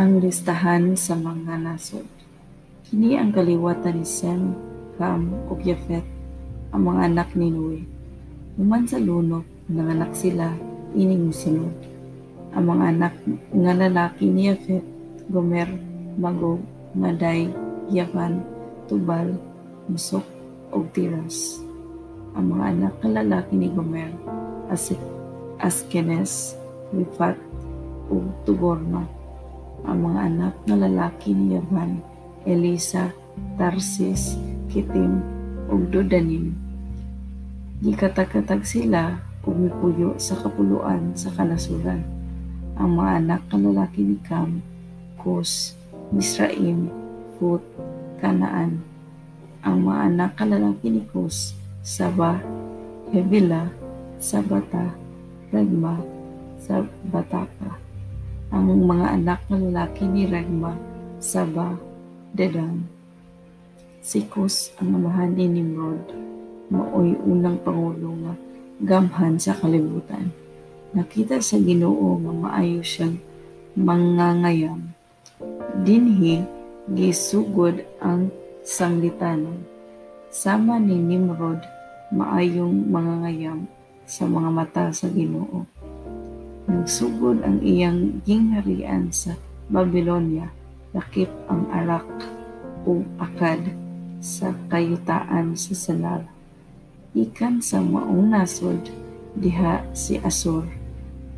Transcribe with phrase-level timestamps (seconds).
[0.00, 2.08] Ang listahan sa mga nasod.
[2.88, 4.56] Kini ang kaliwatan ni Sem,
[4.96, 6.08] Ham, ug Yafet,
[6.72, 7.84] ang mga anak ni Noe.
[8.56, 10.56] Human sa lunok, nanganak sila,
[10.96, 11.76] ining mosunod.
[12.56, 13.14] Ang mga anak
[13.52, 14.80] nga lalaki ni Yafet,
[15.28, 15.68] Gomer,
[16.16, 16.64] Magog,
[16.96, 17.52] Maday,
[17.92, 18.40] Yavan,
[18.88, 19.36] Tubal,
[19.84, 20.24] Musok,
[20.72, 21.60] ug Tiras.
[22.40, 24.08] Ang mga anak nga lalaki ni Gomer,
[24.72, 24.96] As
[25.60, 26.56] Askenes,
[26.88, 27.36] Rifat,
[28.08, 29.19] ug Tugorma.
[29.88, 32.04] Ang mga anak nga lalaki ni Yavan,
[32.44, 33.12] Elisa,
[33.56, 34.36] Tarsis,
[34.68, 35.20] Kitim,
[35.70, 36.52] ug Dodanim.
[37.80, 39.56] Gikatakatag sila ug
[40.20, 42.04] sa kapuluan sa kanasuran.
[42.76, 44.60] Ang mga anak nga lalaki ni Cam,
[45.16, 45.76] Kus,
[46.12, 46.92] Misraim,
[47.40, 47.64] Put,
[48.20, 48.84] Kanaan.
[49.64, 52.36] Ang mga anak nga lalaki ni Kus, Saba,
[53.12, 53.68] Hebila,
[54.20, 54.92] Sabata,
[55.48, 55.96] Regma,
[56.60, 57.89] Sabataka.
[58.50, 60.74] Ang mga anak nga lalaki ni Regma,
[61.22, 61.78] Saba,
[62.34, 62.82] Dedan.
[64.02, 66.02] Si Kus ang amahan ni Nimrod,
[66.66, 68.34] maoy unang pangulo nga
[68.82, 70.34] gamhan sa kalibutan.
[70.90, 73.22] Nakita sa Ginoo nga maayo siyang
[73.78, 74.82] mangangayam.
[75.86, 76.42] Dinhi
[76.90, 78.34] gisugod ang
[78.66, 79.62] sanglitanon.
[80.34, 81.62] Sama ni Nimrod
[82.10, 83.70] maayong mangangayam
[84.10, 85.79] sa mga mata sa Ginoo.
[86.70, 89.34] Nagsugod ang iyang gingharian sa
[89.66, 90.54] Babylonia,
[90.94, 92.06] lakip ang Arak
[92.86, 93.74] o Akad
[94.22, 96.22] sa kayutaan sa Salar.
[97.18, 98.86] Ikan sa maong nasod,
[99.34, 100.62] diha si Asur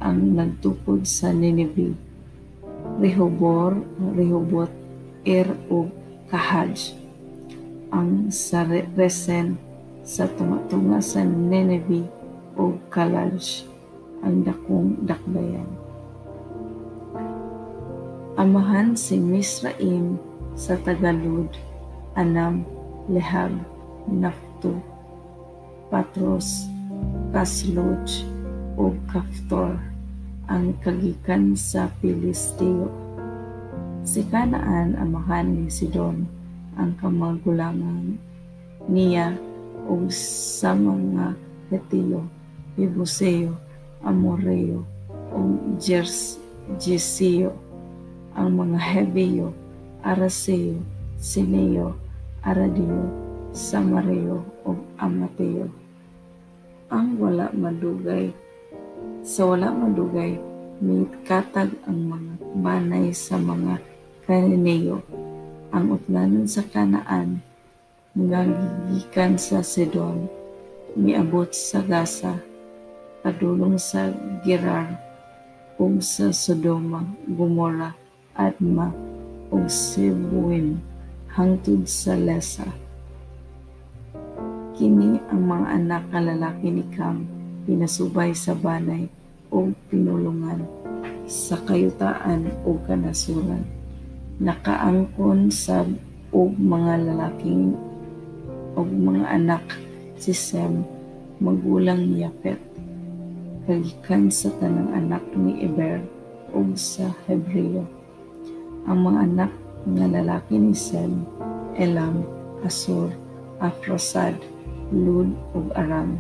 [0.05, 1.97] ang nagtukod sa Nineveh.
[3.01, 3.81] Rehobor,
[4.13, 4.69] Rehobot,
[5.25, 5.89] Er o
[6.29, 6.99] Kahaj
[7.93, 9.61] ang sa Resen
[10.03, 12.09] sa tunga-tunga sa Nineveh
[12.57, 13.69] o Kalaj
[14.23, 15.69] ang dakong dakbayan.
[18.41, 20.17] Amahan si Misraim
[20.57, 21.53] sa Tagalud,
[22.17, 22.65] Anam,
[23.07, 23.53] Lehab,
[24.09, 24.79] Nafto,
[25.93, 26.67] Patros,
[27.31, 28.33] Kasloj,
[28.77, 29.77] o Kaftor
[30.49, 32.89] ang kagikan sa Pilisteo.
[34.03, 36.27] Si Kanaan amahan ni Sidon
[36.75, 38.19] ang kamagulangan
[38.89, 39.37] niya
[39.87, 41.37] o sa mga
[41.71, 42.27] Hetiyo,
[42.77, 43.55] Ibuseo,
[44.03, 44.83] Amoreo,
[45.33, 45.39] o
[45.79, 46.39] Jers,
[46.79, 47.55] Jeseo,
[48.35, 49.55] ang mga Hebeo,
[50.03, 50.83] Araseo,
[51.19, 51.95] Sineo,
[52.43, 53.07] Aradio,
[53.55, 55.71] Samareo, o Amateo.
[56.91, 58.35] Ang wala madugay,
[59.23, 60.37] sa wala madugay,
[60.83, 63.79] may katag ang mga banay sa mga
[64.27, 64.99] Kananeo,
[65.71, 67.39] ang utlanon sa Kanaan,
[68.13, 70.27] nga gigikan sa Sidon,
[70.99, 72.37] miabot sa Gaza,
[73.23, 74.11] padulong sa
[74.43, 74.99] Gerar,
[75.79, 77.95] ug sa Sodoma, Gomora,
[78.35, 78.91] Adma,
[79.49, 80.83] ug Sibuim,
[81.31, 82.67] hangtod sa Lesa.
[84.77, 87.23] Kini ang mga anak nga lalaki ni Cam,
[87.65, 89.07] pinasubay sa banay
[89.55, 90.67] o pinulungan
[91.31, 93.63] sa kayutaan o kanasuran.
[94.43, 95.87] Nakaangkon sa
[96.33, 97.77] og mga lalaking
[98.75, 99.65] og mga anak
[100.17, 100.81] si Sem,
[101.39, 102.72] magulang ni Yapet,
[103.63, 106.03] kagikan sa tanang anak ni Eber
[106.51, 107.87] ug sa Hebreo.
[108.91, 109.53] Ang mga anak
[109.87, 111.23] nga lalaki ni Sem,
[111.79, 112.27] Elam,
[112.67, 113.15] Asur,
[113.63, 114.35] Afrosad,
[114.91, 116.19] Lud ug Aram.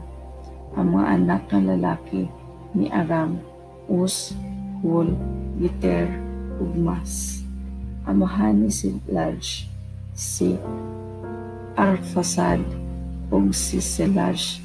[0.78, 2.30] Ang mga anak nga lalaki
[2.78, 3.42] ni Aram,
[3.90, 4.32] Us,
[4.80, 5.10] Hul,
[5.58, 6.06] Giter
[6.62, 7.42] ug Mas.
[8.06, 9.66] Amahan ni si Laj,
[10.14, 10.54] si
[11.74, 12.62] Arfasad
[13.34, 14.62] ug si Selaj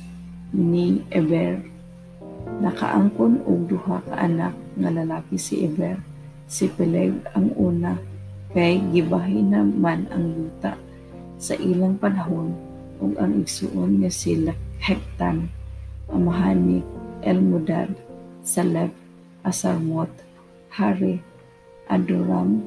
[0.54, 1.77] ni Eber.
[2.58, 6.02] Nakaangkon og duha ka anak nga lalaki si Eber.
[6.48, 8.00] Si Peleg ang una
[8.56, 10.80] kay gibahin naman ang luta
[11.38, 12.56] sa ilang panahon
[12.98, 14.34] ug ang igsuon nga si
[14.82, 15.52] Hektan
[16.10, 16.80] amahan ni
[17.26, 17.92] Elmodad,
[18.46, 18.94] Saleb,
[19.44, 20.10] Asarmot,
[20.72, 21.20] Hari,
[21.90, 22.64] Adoram,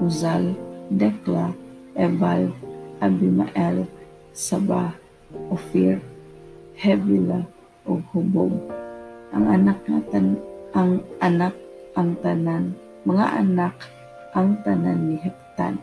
[0.00, 0.54] Uzal,
[0.88, 1.52] Dekla,
[1.98, 2.48] Ebal,
[3.02, 3.84] Abimael,
[4.32, 4.94] Sabah,
[5.50, 6.00] Ophir,
[6.78, 7.44] Hebila,
[7.84, 8.77] ug Hubog.
[9.32, 10.40] Ang anak nga tan
[10.72, 11.54] ang anak
[11.98, 13.74] ang tanan, mga anak
[14.36, 15.80] ang tanan ni Hektan.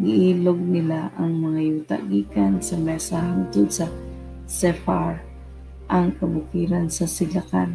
[0.00, 3.86] Giilog nila ang mga yuta gikan sa mesa hangtod sa
[4.46, 5.20] Sephar,
[5.90, 7.74] ang kabukiran sa silakan.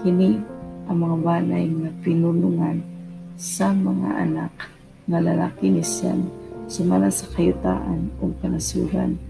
[0.00, 0.40] Kini
[0.88, 2.80] ang mga banay nga pinulungan
[3.36, 4.52] sa mga anak
[5.04, 6.28] nga lalaki ni Sem
[6.64, 9.20] sumala sa kayutaan o kanasuran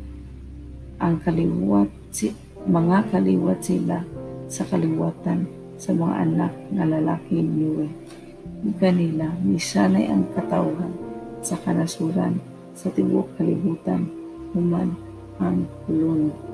[1.03, 2.31] ang kaliwat si
[2.65, 4.07] mga kaliwat sila
[4.49, 5.49] sa kaliwatan
[5.81, 7.89] sa mga anak nga lalaki ni Noe.
[8.81, 10.93] kanila misanay ang katawhan
[11.45, 12.41] sa kanasuran
[12.73, 14.09] sa tibuok kalibutan
[14.57, 14.97] human
[15.43, 16.54] ang hulunod